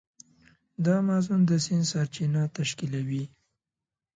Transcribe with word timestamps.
د 0.83 0.85
امازون 1.01 1.41
د 1.49 1.51
سیند 1.65 1.85
سرچینه 1.91 2.41
تشکیلوي. 2.57 3.23